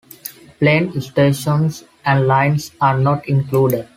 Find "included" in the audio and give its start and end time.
3.29-3.87